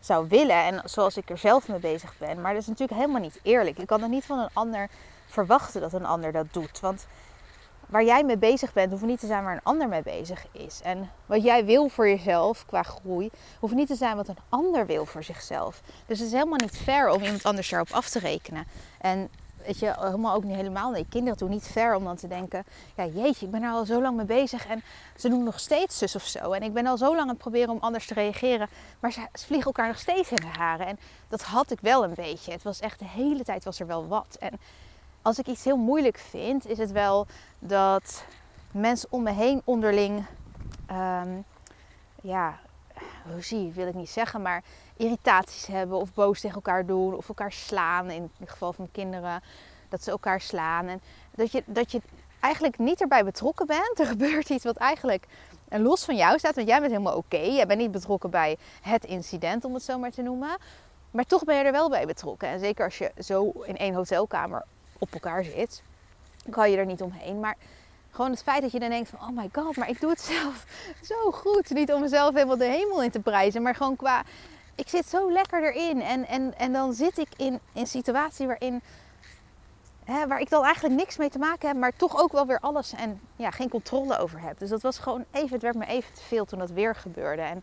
zou 0.00 0.28
willen 0.28 0.56
en 0.56 0.82
zoals 0.84 1.16
ik 1.16 1.30
er 1.30 1.38
zelf 1.38 1.68
mee 1.68 1.78
bezig 1.78 2.14
ben. 2.18 2.40
Maar 2.40 2.52
dat 2.52 2.62
is 2.62 2.68
natuurlijk 2.68 3.00
helemaal 3.00 3.20
niet 3.20 3.40
eerlijk. 3.42 3.78
Je 3.78 3.86
kan 3.86 4.02
er 4.02 4.08
niet 4.08 4.24
van 4.24 4.38
een 4.38 4.50
ander 4.52 4.88
verwachten 5.26 5.80
dat 5.80 5.92
een 5.92 6.06
ander 6.06 6.32
dat 6.32 6.46
doet. 6.52 6.80
Want 6.80 7.06
waar 7.86 8.04
jij 8.04 8.24
mee 8.24 8.36
bezig 8.36 8.72
bent, 8.72 8.90
hoeft 8.90 9.02
niet 9.02 9.20
te 9.20 9.26
zijn 9.26 9.44
waar 9.44 9.54
een 9.54 9.62
ander 9.62 9.88
mee 9.88 10.02
bezig 10.02 10.46
is. 10.52 10.80
En 10.82 11.10
wat 11.26 11.42
jij 11.42 11.64
wil 11.64 11.88
voor 11.88 12.08
jezelf 12.08 12.66
qua 12.66 12.82
groei, 12.82 13.30
hoeft 13.58 13.74
niet 13.74 13.88
te 13.88 13.94
zijn 13.94 14.16
wat 14.16 14.28
een 14.28 14.38
ander 14.48 14.86
wil 14.86 15.06
voor 15.06 15.22
zichzelf. 15.22 15.80
Dus 16.06 16.18
het 16.18 16.26
is 16.26 16.34
helemaal 16.34 16.58
niet 16.58 16.76
fair 16.76 17.10
om 17.10 17.22
iemand 17.22 17.44
anders 17.44 17.68
daarop 17.68 17.90
af 17.90 18.08
te 18.08 18.18
rekenen. 18.18 18.66
En 19.00 19.30
weet 19.66 19.78
je, 19.78 19.94
helemaal 19.98 20.34
ook 20.34 20.44
niet 20.44 20.56
helemaal. 20.56 20.90
Nee, 20.90 21.06
kinderen 21.08 21.38
doen 21.38 21.50
niet 21.50 21.66
ver 21.66 21.94
om 21.94 22.04
dan 22.04 22.16
te 22.16 22.28
denken: 22.28 22.64
ja, 22.96 23.06
jeetje, 23.06 23.46
ik 23.46 23.52
ben 23.52 23.62
er 23.62 23.70
al 23.70 23.84
zo 23.84 24.02
lang 24.02 24.16
mee 24.16 24.26
bezig 24.26 24.66
en 24.66 24.82
ze 25.16 25.28
doen 25.28 25.44
nog 25.44 25.60
steeds 25.60 25.98
zus 25.98 26.14
of 26.14 26.22
zo. 26.22 26.52
En 26.52 26.62
ik 26.62 26.72
ben 26.72 26.86
al 26.86 26.96
zo 26.96 27.06
lang 27.06 27.20
aan 27.20 27.28
het 27.28 27.38
proberen 27.38 27.70
om 27.70 27.78
anders 27.80 28.06
te 28.06 28.14
reageren, 28.14 28.68
maar 29.00 29.12
ze, 29.12 29.26
vliegen 29.32 29.66
elkaar 29.66 29.86
nog 29.86 29.98
steeds 29.98 30.30
in 30.30 30.36
de 30.36 30.58
haren. 30.58 30.86
En 30.86 30.98
dat 31.28 31.42
had 31.42 31.70
ik 31.70 31.80
wel 31.80 32.04
een 32.04 32.14
beetje. 32.14 32.52
Het 32.52 32.62
was 32.62 32.80
echt 32.80 32.98
de 32.98 33.08
hele 33.08 33.44
tijd 33.44 33.64
was 33.64 33.80
er 33.80 33.86
wel 33.86 34.08
wat. 34.08 34.36
En 34.40 34.58
als 35.22 35.38
ik 35.38 35.46
iets 35.46 35.64
heel 35.64 35.76
moeilijk 35.76 36.18
vind, 36.18 36.68
is 36.68 36.78
het 36.78 36.92
wel 36.92 37.26
dat 37.58 38.24
mensen 38.70 39.08
om 39.12 39.22
me 39.22 39.32
heen 39.32 39.62
onderling, 39.64 40.26
um, 40.90 41.44
ja, 42.22 42.58
hoe 43.32 43.42
zie 43.42 43.72
wil 43.72 43.86
ik 43.86 43.94
niet 43.94 44.10
zeggen, 44.10 44.42
maar 44.42 44.62
irritaties 45.00 45.66
hebben 45.66 45.96
of 45.96 46.14
boos 46.14 46.40
tegen 46.40 46.54
elkaar 46.54 46.86
doen 46.86 47.14
of 47.14 47.28
elkaar 47.28 47.52
slaan. 47.52 48.10
In 48.10 48.30
het 48.36 48.50
geval 48.50 48.72
van 48.72 48.88
kinderen, 48.92 49.42
dat 49.88 50.04
ze 50.04 50.10
elkaar 50.10 50.40
slaan. 50.40 50.86
En 50.86 51.00
dat 51.30 51.52
je, 51.52 51.62
dat 51.66 51.92
je 51.92 52.00
eigenlijk 52.40 52.78
niet 52.78 53.00
erbij 53.00 53.24
betrokken 53.24 53.66
bent. 53.66 53.98
Er 53.98 54.06
gebeurt 54.16 54.48
iets 54.48 54.64
wat 54.64 54.76
eigenlijk 54.76 55.24
los 55.68 56.04
van 56.04 56.16
jou 56.16 56.38
staat, 56.38 56.54
want 56.54 56.68
jij 56.68 56.80
bent 56.80 56.92
helemaal 56.92 57.16
oké. 57.16 57.36
Okay. 57.36 57.54
Jij 57.54 57.66
bent 57.66 57.80
niet 57.80 57.92
betrokken 57.92 58.30
bij 58.30 58.56
het 58.80 59.04
incident, 59.04 59.64
om 59.64 59.74
het 59.74 59.82
zo 59.82 59.98
maar 59.98 60.10
te 60.10 60.22
noemen. 60.22 60.56
Maar 61.10 61.26
toch 61.26 61.44
ben 61.44 61.56
je 61.56 61.64
er 61.64 61.72
wel 61.72 61.88
bij 61.88 62.06
betrokken. 62.06 62.48
En 62.48 62.60
zeker 62.60 62.84
als 62.84 62.98
je 62.98 63.12
zo 63.18 63.50
in 63.64 63.76
één 63.76 63.94
hotelkamer 63.94 64.64
op 64.98 65.12
elkaar 65.12 65.44
zit, 65.44 65.82
kan 66.50 66.70
je 66.70 66.76
er 66.76 66.86
niet 66.86 67.02
omheen. 67.02 67.40
Maar 67.40 67.56
gewoon 68.10 68.30
het 68.30 68.42
feit 68.42 68.62
dat 68.62 68.72
je 68.72 68.78
dan 68.78 68.88
denkt 68.88 69.08
van, 69.08 69.28
oh 69.28 69.36
my 69.36 69.48
god, 69.52 69.76
maar 69.76 69.88
ik 69.88 70.00
doe 70.00 70.10
het 70.10 70.20
zelf 70.40 70.64
zo 71.02 71.30
goed. 71.30 71.70
Niet 71.70 71.92
om 71.92 72.00
mezelf 72.00 72.34
helemaal 72.34 72.56
de 72.56 72.64
hemel 72.64 73.02
in 73.02 73.10
te 73.10 73.20
prijzen, 73.20 73.62
maar 73.62 73.74
gewoon 73.74 73.96
qua 73.96 74.22
ik 74.80 74.88
zit 74.88 75.08
zo 75.08 75.32
lekker 75.32 75.62
erin. 75.62 76.02
En, 76.02 76.26
en, 76.26 76.58
en 76.58 76.72
dan 76.72 76.92
zit 76.92 77.18
ik 77.18 77.28
in 77.36 77.60
een 77.74 77.86
situatie 77.86 78.46
waarin, 78.46 78.82
waar 80.04 80.40
ik 80.40 80.50
dan 80.50 80.64
eigenlijk 80.64 80.94
niks 80.94 81.16
mee 81.16 81.30
te 81.30 81.38
maken 81.38 81.68
heb, 81.68 81.76
maar 81.76 81.96
toch 81.96 82.20
ook 82.20 82.32
wel 82.32 82.46
weer 82.46 82.60
alles 82.60 82.92
en 82.92 83.20
ja, 83.36 83.50
geen 83.50 83.68
controle 83.68 84.18
over 84.18 84.40
heb. 84.40 84.58
Dus 84.58 84.68
dat 84.68 84.82
was 84.82 84.98
gewoon 84.98 85.24
even, 85.30 85.52
het 85.52 85.62
werd 85.62 85.76
me 85.76 85.86
even 85.86 86.14
te 86.14 86.22
veel 86.22 86.44
toen 86.44 86.58
dat 86.58 86.70
weer 86.70 86.94
gebeurde. 86.94 87.42
En 87.42 87.62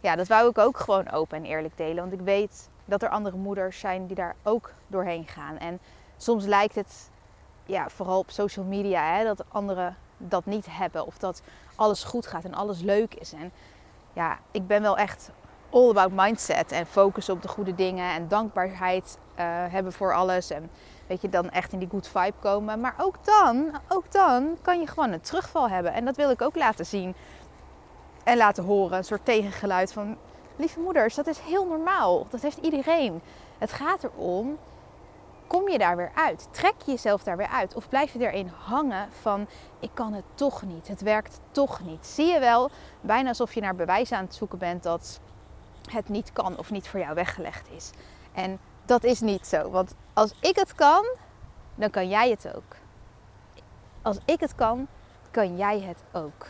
ja, 0.00 0.16
dat 0.16 0.28
wou 0.28 0.50
ik 0.50 0.58
ook 0.58 0.78
gewoon 0.78 1.10
open 1.10 1.36
en 1.36 1.44
eerlijk 1.44 1.76
delen. 1.76 1.96
Want 1.96 2.12
ik 2.12 2.20
weet 2.20 2.68
dat 2.84 3.02
er 3.02 3.08
andere 3.08 3.36
moeders 3.36 3.78
zijn 3.78 4.06
die 4.06 4.16
daar 4.16 4.34
ook 4.42 4.70
doorheen 4.86 5.26
gaan. 5.26 5.58
En 5.58 5.78
soms 6.18 6.44
lijkt 6.44 6.74
het, 6.74 7.08
ja, 7.66 7.88
vooral 7.88 8.18
op 8.18 8.30
social 8.30 8.64
media, 8.64 9.22
dat 9.22 9.44
anderen 9.48 9.96
dat 10.18 10.46
niet 10.46 10.66
hebben. 10.70 11.06
Of 11.06 11.18
dat 11.18 11.42
alles 11.74 12.04
goed 12.04 12.26
gaat 12.26 12.44
en 12.44 12.54
alles 12.54 12.80
leuk 12.80 13.14
is. 13.14 13.32
En 13.32 13.52
ja, 14.12 14.38
ik 14.50 14.66
ben 14.66 14.82
wel 14.82 14.98
echt 14.98 15.30
all 15.72 15.88
about 15.88 16.12
mindset 16.12 16.72
en 16.72 16.86
focus 16.86 17.28
op 17.28 17.42
de 17.42 17.48
goede 17.48 17.74
dingen 17.74 18.14
en 18.14 18.28
dankbaarheid 18.28 19.18
uh, 19.38 19.44
hebben 19.46 19.92
voor 19.92 20.14
alles. 20.14 20.50
En 20.50 20.70
weet 21.06 21.20
je, 21.20 21.28
dan 21.28 21.50
echt 21.50 21.72
in 21.72 21.78
die 21.78 21.88
good 21.90 22.08
vibe 22.08 22.32
komen. 22.40 22.80
Maar 22.80 22.94
ook 22.98 23.16
dan, 23.24 23.78
ook 23.88 24.12
dan 24.12 24.56
kan 24.62 24.80
je 24.80 24.86
gewoon 24.86 25.12
een 25.12 25.20
terugval 25.20 25.68
hebben. 25.68 25.92
En 25.92 26.04
dat 26.04 26.16
wil 26.16 26.30
ik 26.30 26.42
ook 26.42 26.56
laten 26.56 26.86
zien 26.86 27.14
en 28.24 28.36
laten 28.36 28.64
horen. 28.64 28.98
Een 28.98 29.04
soort 29.04 29.24
tegengeluid 29.24 29.92
van, 29.92 30.16
lieve 30.56 30.80
moeders, 30.80 31.14
dat 31.14 31.26
is 31.26 31.38
heel 31.38 31.66
normaal. 31.66 32.26
Dat 32.30 32.40
heeft 32.40 32.58
iedereen. 32.60 33.22
Het 33.58 33.72
gaat 33.72 34.04
erom, 34.04 34.58
kom 35.46 35.68
je 35.68 35.78
daar 35.78 35.96
weer 35.96 36.10
uit? 36.14 36.48
Trek 36.50 36.74
je 36.84 36.90
jezelf 36.90 37.22
daar 37.22 37.36
weer 37.36 37.48
uit? 37.48 37.74
Of 37.74 37.88
blijf 37.88 38.12
je 38.12 38.18
erin 38.18 38.50
hangen 38.64 39.08
van, 39.20 39.46
ik 39.80 39.90
kan 39.94 40.12
het 40.12 40.24
toch 40.34 40.62
niet, 40.62 40.88
het 40.88 41.00
werkt 41.00 41.40
toch 41.50 41.80
niet? 41.80 42.06
Zie 42.06 42.26
je 42.26 42.38
wel, 42.38 42.70
bijna 43.00 43.28
alsof 43.28 43.54
je 43.54 43.60
naar 43.60 43.74
bewijs 43.74 44.12
aan 44.12 44.24
het 44.24 44.34
zoeken 44.34 44.58
bent 44.58 44.82
dat 44.82 45.20
het 45.90 46.08
niet 46.08 46.32
kan 46.32 46.58
of 46.58 46.70
niet 46.70 46.88
voor 46.88 47.00
jou 47.00 47.14
weggelegd 47.14 47.66
is. 47.70 47.90
En 48.32 48.58
dat 48.86 49.04
is 49.04 49.20
niet 49.20 49.46
zo, 49.46 49.70
want 49.70 49.94
als 50.12 50.34
ik 50.40 50.56
het 50.56 50.74
kan, 50.74 51.04
dan 51.74 51.90
kan 51.90 52.08
jij 52.08 52.30
het 52.30 52.54
ook. 52.54 52.76
Als 54.02 54.16
ik 54.24 54.40
het 54.40 54.54
kan, 54.54 54.86
kan 55.30 55.56
jij 55.56 55.80
het 55.80 55.98
ook. 56.12 56.46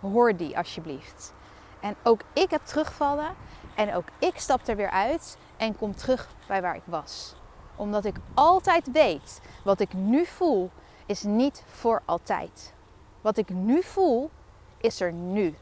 Hoor 0.00 0.36
die 0.36 0.56
alsjeblieft. 0.56 1.32
En 1.80 1.96
ook 2.02 2.20
ik 2.32 2.50
heb 2.50 2.60
terugvallen 2.64 3.34
en 3.74 3.94
ook 3.94 4.06
ik 4.18 4.40
stap 4.40 4.68
er 4.68 4.76
weer 4.76 4.90
uit 4.90 5.36
en 5.56 5.76
kom 5.76 5.96
terug 5.96 6.28
bij 6.46 6.62
waar 6.62 6.76
ik 6.76 6.82
was. 6.84 7.34
Omdat 7.76 8.04
ik 8.04 8.16
altijd 8.34 8.92
weet, 8.92 9.40
wat 9.62 9.80
ik 9.80 9.92
nu 9.92 10.26
voel 10.26 10.70
is 11.06 11.22
niet 11.22 11.62
voor 11.70 12.02
altijd. 12.04 12.72
Wat 13.20 13.36
ik 13.36 13.48
nu 13.48 13.82
voel 13.82 14.30
is 14.78 15.00
er 15.00 15.12
nu. 15.12 15.54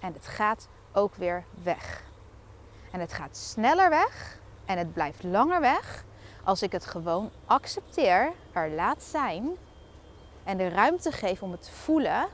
En 0.00 0.12
het 0.12 0.26
gaat 0.26 0.68
ook 0.92 1.14
weer 1.14 1.44
weg. 1.62 2.02
En 2.90 3.00
het 3.00 3.12
gaat 3.12 3.36
sneller 3.36 3.90
weg 3.90 4.38
en 4.66 4.78
het 4.78 4.92
blijft 4.92 5.22
langer 5.22 5.60
weg 5.60 6.04
als 6.44 6.62
ik 6.62 6.72
het 6.72 6.86
gewoon 6.86 7.30
accepteer, 7.46 8.32
er 8.52 8.70
laat 8.70 9.02
zijn 9.02 9.48
en 10.44 10.56
de 10.56 10.68
ruimte 10.68 11.12
geef 11.12 11.42
om 11.42 11.50
het 11.50 11.62
te 11.62 11.72
voelen. 11.72 12.26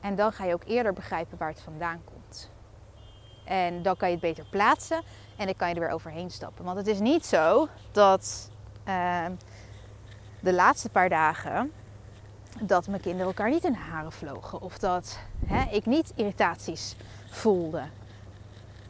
En 0.00 0.16
dan 0.16 0.32
ga 0.32 0.44
je 0.44 0.54
ook 0.54 0.64
eerder 0.64 0.92
begrijpen 0.92 1.38
waar 1.38 1.48
het 1.48 1.60
vandaan 1.60 2.00
komt. 2.04 2.50
En 3.44 3.82
dan 3.82 3.96
kan 3.96 4.08
je 4.08 4.14
het 4.14 4.24
beter 4.24 4.44
plaatsen 4.50 5.02
en 5.36 5.46
dan 5.46 5.56
kan 5.56 5.68
je 5.68 5.74
er 5.74 5.80
weer 5.80 5.90
overheen 5.90 6.30
stappen. 6.30 6.64
Want 6.64 6.76
het 6.76 6.86
is 6.86 6.98
niet 6.98 7.26
zo 7.26 7.68
dat 7.92 8.50
uh, 8.88 9.26
de 10.40 10.52
laatste 10.52 10.88
paar 10.88 11.08
dagen 11.08 11.72
dat 12.60 12.86
mijn 12.86 13.02
kinderen 13.02 13.26
elkaar 13.26 13.50
niet 13.50 13.64
in 13.64 13.72
de 13.72 13.78
haren 13.78 14.12
vlogen. 14.12 14.60
Of 14.60 14.78
dat 14.78 15.18
hè, 15.46 15.70
ik 15.70 15.86
niet 15.86 16.12
irritaties 16.14 16.96
voelde 17.30 17.82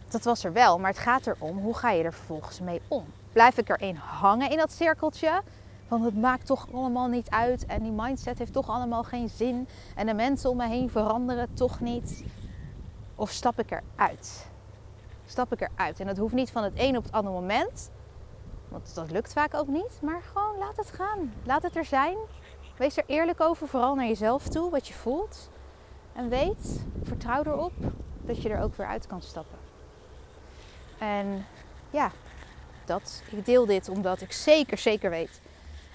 dat 0.09 0.25
was 0.25 0.45
er 0.45 0.53
wel. 0.53 0.79
Maar 0.79 0.91
het 0.91 0.99
gaat 0.99 1.27
erom, 1.27 1.59
hoe 1.59 1.77
ga 1.77 1.91
je 1.91 2.03
er 2.03 2.13
vervolgens 2.13 2.61
mee 2.61 2.81
om? 2.89 3.05
Blijf 3.33 3.59
ik 3.59 3.69
erin 3.69 3.97
hangen 3.97 4.51
in 4.51 4.57
dat 4.57 4.73
cirkeltje? 4.73 5.43
Want 5.89 6.05
het 6.05 6.17
maakt 6.21 6.47
toch 6.47 6.67
allemaal 6.73 7.07
niet 7.07 7.31
uit. 7.31 7.67
En 7.67 7.83
die 7.83 7.93
mindset 7.93 8.39
heeft 8.39 8.53
toch 8.53 8.69
allemaal 8.69 9.03
geen 9.03 9.29
zin. 9.29 9.69
En 9.95 10.07
de 10.07 10.15
mensen 10.15 10.51
om 10.51 10.57
me 10.57 10.69
heen 10.69 10.91
veranderen 10.91 11.55
toch 11.55 11.81
niet. 11.81 12.25
Of 13.15 13.31
stap 13.31 13.59
ik 13.59 13.71
eruit? 13.71 14.47
Stap 15.27 15.53
ik 15.53 15.61
eruit? 15.61 16.01
En 16.01 16.07
dat 16.07 16.17
hoeft 16.17 16.35
niet 16.35 16.51
van 16.51 16.63
het 16.63 16.73
een 16.77 16.97
op 16.97 17.05
het 17.05 17.13
andere 17.13 17.35
moment. 17.35 17.91
Want 18.69 18.95
dat 18.95 19.11
lukt 19.11 19.33
vaak 19.33 19.55
ook 19.55 19.69
niet. 19.69 20.01
Maar 20.01 20.23
gewoon 20.33 20.59
laat 20.59 20.77
het 20.77 20.91
gaan. 20.91 21.33
Laat 21.45 21.63
het 21.63 21.77
er 21.77 21.85
zijn. 21.85 22.17
Wees 22.77 22.97
er 22.97 23.05
eerlijk 23.07 23.41
over, 23.41 23.69
vooral 23.69 23.95
naar 23.95 24.07
jezelf 24.07 24.49
toe, 24.49 24.71
wat 24.71 24.89
je 24.89 24.95
voelt. 24.95 25.49
En 26.13 26.29
weet, 26.29 26.81
vertrouw 27.03 27.43
erop 27.45 27.73
dat 28.21 28.43
je 28.43 28.49
er 28.49 28.63
ook 28.63 28.77
weer 28.77 28.87
uit 28.87 29.07
kan 29.07 29.23
stappen. 29.23 29.56
En 30.99 31.47
ja, 31.91 32.11
dat. 32.85 33.23
Ik 33.31 33.45
deel 33.45 33.67
dit 33.67 33.89
omdat 33.89 34.21
ik 34.21 34.33
zeker, 34.33 34.79
zeker 34.79 35.11
weet. 35.11 35.41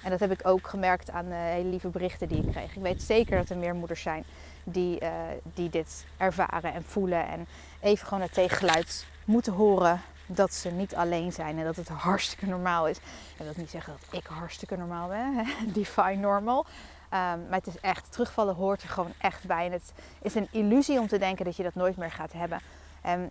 En 0.04 0.10
dat 0.10 0.20
heb 0.20 0.32
ik 0.32 0.48
ook 0.48 0.68
gemerkt 0.68 1.10
aan 1.10 1.30
de 1.30 1.36
hele 1.36 1.70
lieve 1.70 1.88
berichten 1.88 2.28
die 2.28 2.44
ik 2.44 2.52
kreeg. 2.52 2.76
Ik 2.76 2.82
weet 2.82 3.02
zeker 3.02 3.38
dat 3.38 3.50
er 3.50 3.58
meer 3.58 3.76
moeders 3.76 4.02
zijn 4.02 4.24
die, 4.64 5.02
uh, 5.02 5.10
die 5.54 5.70
dit 5.70 6.06
ervaren 6.18 6.74
en 6.74 6.84
voelen. 6.84 7.28
En 7.28 7.48
even 7.80 8.08
gewoon 8.08 8.24
het 8.24 8.34
tegengeluid 8.34 9.06
moeten 9.26 9.54
horen 9.54 10.02
dat 10.26 10.54
ze 10.54 10.70
niet 10.70 10.96
alleen 10.96 11.32
zijn 11.32 11.58
en 11.58 11.64
dat 11.64 11.76
het 11.76 11.88
hartstikke 11.88 12.46
normaal 12.46 12.88
is. 12.88 12.98
En 13.38 13.46
dat 13.46 13.56
niet 13.56 13.70
zeggen 13.70 13.94
dat 14.00 14.22
ik 14.22 14.28
hartstikke 14.28 14.78
normaal 14.78 15.08
ben, 15.08 15.48
define 15.74 16.16
normal. 16.16 16.66
Um, 17.14 17.18
maar 17.20 17.60
het 17.60 17.68
is 17.68 17.80
echt, 17.80 18.12
terugvallen 18.12 18.56
hoort 18.56 18.82
er 18.82 18.90
gewoon 18.90 19.14
echt 19.18 19.46
bij. 19.46 19.66
En 19.66 19.72
het 19.72 19.94
is 20.22 20.36
een 20.36 20.48
illusie 20.52 21.00
om 21.00 21.08
te 21.08 21.18
denken 21.18 21.46
dat 21.46 21.56
je 21.56 21.64
dat 21.64 21.76
nooit 21.76 21.98
meer 21.98 22.12
gaat 22.12 22.34
hebben. 22.34 22.60
En 23.02 23.30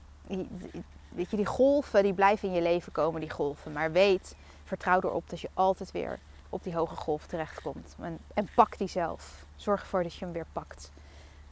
weet 1.10 1.30
je, 1.30 1.36
die 1.36 1.46
golven 1.46 2.02
die 2.02 2.14
blijven 2.14 2.48
in 2.48 2.54
je 2.54 2.62
leven 2.62 2.92
komen, 2.92 3.20
die 3.20 3.30
golven. 3.30 3.72
Maar 3.72 3.92
weet, 3.92 4.34
vertrouw 4.64 5.00
erop 5.00 5.30
dat 5.30 5.40
je 5.40 5.48
altijd 5.54 5.90
weer 5.90 6.18
op 6.48 6.62
die 6.62 6.74
hoge 6.74 6.96
golf 6.96 7.26
terechtkomt. 7.26 7.96
En, 8.00 8.18
en 8.34 8.48
pak 8.54 8.78
die 8.78 8.88
zelf. 8.88 9.44
Zorg 9.56 9.80
ervoor 9.80 10.02
dat 10.02 10.14
je 10.14 10.24
hem 10.24 10.34
weer 10.34 10.46
pakt. 10.52 10.90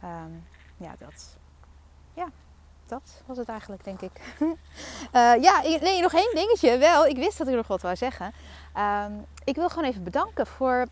Ehm, 0.03 0.31
ja, 0.77 0.95
dat. 0.99 1.37
Ja, 2.15 2.29
dat 2.87 3.23
was 3.27 3.37
het 3.37 3.49
eigenlijk, 3.49 3.85
denk 3.85 4.01
ik. 4.01 4.21
uh, 4.41 4.49
ja, 5.47 5.63
nee, 5.63 6.03
nog 6.03 6.13
één 6.13 6.35
dingetje. 6.35 6.79
Wel, 6.79 7.07
ik 7.07 7.17
wist 7.17 7.39
dat 7.39 7.49
ik 7.49 7.55
nog 7.55 7.67
wat 7.67 7.83
wou 7.83 7.97
zeggen. 7.97 8.33
Ehm, 8.75 9.13
ik 9.45 9.55
wil 9.55 9.69
gewoon 9.69 9.89
even 9.89 10.03
bedanken 10.03 10.47
voor 10.47 10.87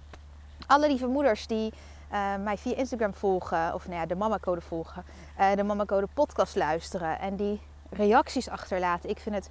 alle 0.67 0.89
lieve 0.89 1.07
moeders 1.07 1.47
die 1.47 1.73
uh, 2.13 2.37
mij 2.37 2.59
via 2.59 2.75
Instagram 2.75 3.15
volgen. 3.15 3.75
Of 3.75 3.87
nou 3.87 4.01
ja, 4.01 4.07
de 4.07 4.15
Mama 4.15 4.39
Code 4.39 4.61
volgen. 4.61 5.05
Uh, 5.41 5.53
de 5.55 5.63
Mama 5.63 5.85
Code 5.85 6.09
podcast 6.15 6.57
luisteren. 6.57 7.19
En 7.19 7.37
die 7.37 7.61
reacties 7.91 8.49
achterlaten. 8.49 9.11
Ik 9.11 9.19
vind 9.19 9.35
het 9.35 9.49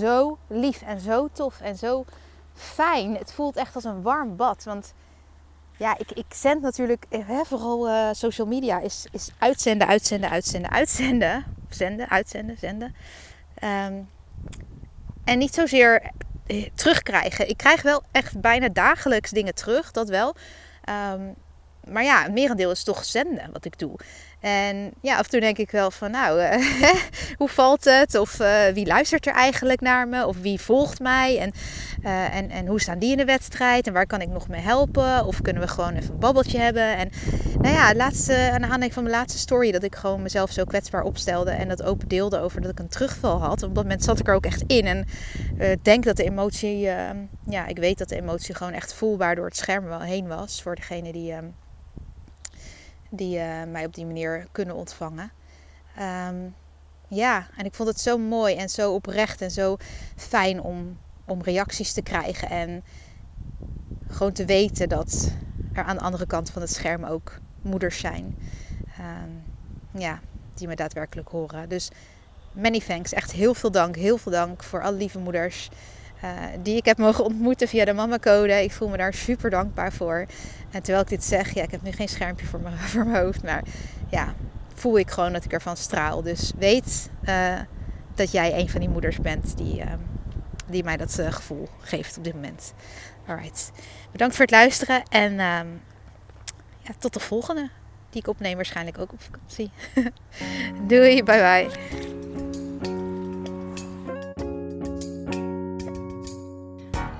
zo 0.00 0.38
lief 0.46 0.82
en 0.82 1.00
zo 1.00 1.28
tof 1.32 1.60
en 1.60 1.76
zo 1.76 2.04
fijn. 2.54 3.16
Het 3.16 3.32
voelt 3.32 3.56
echt 3.56 3.74
als 3.74 3.84
een 3.84 4.02
warm 4.02 4.36
bad. 4.36 4.64
Want 4.64 4.94
ja, 5.76 5.98
ik, 5.98 6.10
ik 6.12 6.34
zend 6.34 6.62
natuurlijk, 6.62 7.04
hè, 7.08 7.44
vooral 7.44 7.88
uh, 7.88 8.08
social 8.12 8.46
media, 8.46 8.80
is, 8.80 9.06
is 9.12 9.30
uitzenden, 9.38 9.86
uitzenden, 9.86 10.30
uitzenden, 10.30 10.70
uitzenden. 10.70 11.44
Zenden, 11.68 12.08
uitzenden, 12.08 12.58
zenden. 12.58 12.94
Um, 13.64 14.08
en 15.24 15.38
niet 15.38 15.54
zozeer 15.54 16.10
eh, 16.46 16.68
terugkrijgen. 16.74 17.48
Ik 17.48 17.56
krijg 17.56 17.82
wel 17.82 18.02
echt 18.12 18.40
bijna 18.40 18.68
dagelijks 18.68 19.30
dingen 19.30 19.54
terug, 19.54 19.90
dat 19.90 20.08
wel. 20.08 20.34
Um, 21.12 21.34
maar 21.84 22.04
ja, 22.04 22.22
het 22.22 22.32
merendeel 22.32 22.70
is 22.70 22.84
toch 22.84 23.04
zenden 23.04 23.52
wat 23.52 23.64
ik 23.64 23.78
doe. 23.78 23.98
En 24.40 24.92
ja, 25.00 25.16
af 25.16 25.24
en 25.24 25.30
toe 25.30 25.40
denk 25.40 25.58
ik 25.58 25.70
wel 25.70 25.90
van, 25.90 26.10
nou, 26.10 26.40
uh, 26.40 26.54
hoe 27.38 27.48
valt 27.48 27.84
het? 27.84 28.14
Of 28.14 28.40
uh, 28.40 28.66
wie 28.74 28.86
luistert 28.86 29.26
er 29.26 29.32
eigenlijk 29.32 29.80
naar 29.80 30.08
me? 30.08 30.26
Of 30.26 30.36
wie 30.40 30.60
volgt 30.60 31.00
mij? 31.00 31.38
En, 31.38 31.52
uh, 32.02 32.36
en, 32.36 32.50
en 32.50 32.66
hoe 32.66 32.80
staan 32.80 32.98
die 32.98 33.10
in 33.10 33.16
de 33.16 33.24
wedstrijd? 33.24 33.86
En 33.86 33.92
waar 33.92 34.06
kan 34.06 34.20
ik 34.20 34.28
nog 34.28 34.48
mee 34.48 34.60
helpen? 34.60 35.26
Of 35.26 35.42
kunnen 35.42 35.62
we 35.62 35.68
gewoon 35.68 35.94
even 35.94 36.12
een 36.12 36.18
babbeltje 36.18 36.58
hebben? 36.58 36.96
En 36.96 37.10
nou 37.60 37.74
ja, 37.74 37.94
laatste, 37.94 38.34
aan 38.34 38.60
de 38.60 38.62
aanleiding 38.62 38.92
van 38.92 39.02
mijn 39.02 39.14
laatste 39.14 39.38
story, 39.38 39.72
dat 39.72 39.82
ik 39.82 39.94
gewoon 39.94 40.22
mezelf 40.22 40.50
zo 40.50 40.64
kwetsbaar 40.64 41.02
opstelde 41.02 41.50
en 41.50 41.68
dat 41.68 41.82
open 41.82 42.08
deelde 42.08 42.38
over 42.38 42.60
dat 42.60 42.70
ik 42.70 42.78
een 42.78 42.88
terugval 42.88 43.40
had. 43.40 43.62
Op 43.62 43.74
dat 43.74 43.84
moment 43.84 44.04
zat 44.04 44.18
ik 44.18 44.28
er 44.28 44.34
ook 44.34 44.46
echt 44.46 44.64
in. 44.66 44.86
En 44.86 45.06
ik 45.70 45.84
denk 45.84 46.04
dat 46.04 46.16
de 46.16 46.24
emotie, 46.24 46.78
ja, 47.46 47.66
ik 47.66 47.78
weet 47.78 47.98
dat 47.98 48.08
de 48.08 48.16
emotie 48.16 48.54
gewoon 48.54 48.72
echt 48.72 48.94
voelbaar 48.94 49.34
door 49.34 49.46
het 49.46 49.56
scherm 49.56 49.84
wel 49.84 50.00
heen 50.00 50.28
was. 50.28 50.62
Voor 50.62 50.74
degene 50.74 51.12
die 51.12 51.34
die 53.10 53.38
uh, 53.38 53.62
mij 53.70 53.84
op 53.86 53.94
die 53.94 54.06
manier 54.06 54.46
kunnen 54.52 54.74
ontvangen. 54.74 55.30
Um, 56.28 56.54
ja, 57.08 57.46
en 57.56 57.64
ik 57.64 57.74
vond 57.74 57.88
het 57.88 58.00
zo 58.00 58.18
mooi 58.18 58.56
en 58.56 58.68
zo 58.68 58.94
oprecht 58.94 59.40
en 59.40 59.50
zo 59.50 59.76
fijn 60.16 60.60
om, 60.60 60.98
om 61.24 61.42
reacties 61.42 61.92
te 61.92 62.02
krijgen. 62.02 62.50
En 62.50 62.82
gewoon 64.08 64.32
te 64.32 64.44
weten 64.44 64.88
dat 64.88 65.30
er 65.72 65.84
aan 65.84 65.96
de 65.96 66.02
andere 66.02 66.26
kant 66.26 66.50
van 66.50 66.62
het 66.62 66.72
scherm 66.72 67.04
ook 67.04 67.38
moeders 67.62 67.98
zijn. 67.98 68.36
Um, 69.00 69.42
ja, 70.00 70.20
die 70.54 70.68
me 70.68 70.76
daadwerkelijk 70.76 71.28
horen. 71.28 71.68
Dus 71.68 71.90
many 72.52 72.80
thanks. 72.80 73.12
Echt 73.12 73.32
heel 73.32 73.54
veel 73.54 73.70
dank. 73.70 73.96
Heel 73.96 74.18
veel 74.18 74.32
dank 74.32 74.62
voor 74.62 74.82
alle 74.82 74.96
lieve 74.96 75.18
moeders. 75.18 75.70
Uh, 76.24 76.30
die 76.62 76.76
ik 76.76 76.84
heb 76.84 76.98
mogen 76.98 77.24
ontmoeten 77.24 77.68
via 77.68 77.84
de 77.84 77.92
Mama 77.92 78.18
Code. 78.18 78.62
Ik 78.62 78.72
voel 78.72 78.88
me 78.88 78.96
daar 78.96 79.14
super 79.14 79.50
dankbaar 79.50 79.92
voor. 79.92 80.26
En 80.70 80.82
terwijl 80.82 81.00
ik 81.00 81.08
dit 81.08 81.24
zeg, 81.24 81.54
ja, 81.54 81.62
ik 81.62 81.70
heb 81.70 81.82
nu 81.82 81.92
geen 81.92 82.08
schermpje 82.08 82.46
voor, 82.46 82.60
me, 82.60 82.70
voor 82.92 83.06
mijn 83.06 83.24
hoofd, 83.24 83.42
maar 83.42 83.62
ja, 84.10 84.34
voel 84.74 84.98
ik 84.98 85.10
gewoon 85.10 85.32
dat 85.32 85.44
ik 85.44 85.52
ervan 85.52 85.76
straal. 85.76 86.22
Dus 86.22 86.52
weet 86.58 87.10
uh, 87.28 87.58
dat 88.14 88.32
jij 88.32 88.58
een 88.58 88.68
van 88.68 88.80
die 88.80 88.88
moeders 88.88 89.18
bent 89.18 89.56
die, 89.56 89.80
uh, 89.80 89.92
die 90.66 90.84
mij 90.84 90.96
dat 90.96 91.22
gevoel 91.30 91.68
geeft 91.80 92.16
op 92.16 92.24
dit 92.24 92.34
moment. 92.34 92.72
Alright. 93.26 93.70
Bedankt 94.12 94.34
voor 94.34 94.44
het 94.44 94.54
luisteren 94.54 95.02
en 95.08 95.34
ja, 96.82 96.92
tot 96.98 97.12
de 97.12 97.20
volgende. 97.20 97.68
Die 98.10 98.20
ik 98.20 98.28
opneem 98.28 98.56
waarschijnlijk 98.56 98.98
ook 98.98 99.12
op 99.12 99.22
vakantie. 99.22 99.70
Doei, 100.88 101.22
bye 101.22 101.38
bye. 101.38 102.19